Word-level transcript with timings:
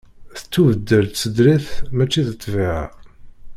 Tettubeddal 0.37 1.05
tsedrit 1.09 1.67
mačči 1.97 2.21
d 2.27 2.29
ṭṭbiɛa. 2.35 2.81